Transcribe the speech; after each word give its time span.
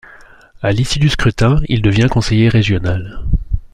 À 0.63 0.71
l'issue 0.71 0.97
du 0.97 1.09
scrutin, 1.09 1.57
il 1.67 1.83
devient 1.83 2.07
conseiller 2.09 2.49
régional. 2.49 3.19